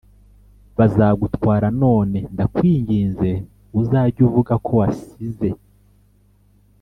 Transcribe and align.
bazagutwara 0.77 1.67
none 1.81 2.17
ndakwinginze 2.33 3.29
uzajye 3.81 4.21
uvuga 4.27 4.53
ko 4.65 4.71
wasize 4.81 5.49